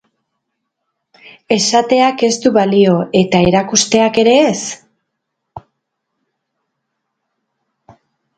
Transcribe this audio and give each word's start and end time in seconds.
Esateak 1.55 2.23
ez 2.27 2.31
du 2.45 2.51
balio 2.55 2.95
eta 3.21 3.43
erakusteak 3.51 4.17
ere 4.23 4.33
ez? 4.47 5.69